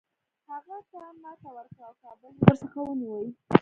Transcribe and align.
هغه 0.49 0.77
ته 0.91 1.01
ماته 1.23 1.49
ورکړه 1.55 1.83
او 1.89 1.93
کابل 2.03 2.31
یې 2.37 2.41
ورڅخه 2.45 2.79
ونیوی. 2.83 3.29